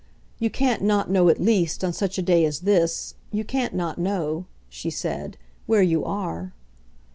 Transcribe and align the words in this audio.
You 0.39 0.49
can't 0.49 0.81
not 0.81 1.11
know 1.11 1.29
at 1.29 1.39
least, 1.39 1.83
on 1.83 1.93
such 1.93 2.17
a 2.17 2.23
day 2.23 2.43
as 2.43 2.61
this 2.61 3.13
you 3.31 3.43
can't 3.43 3.75
not 3.75 3.99
know," 3.99 4.45
she 4.67 4.89
said, 4.89 5.37
"where 5.67 5.83
you 5.83 6.03
are." 6.03 6.53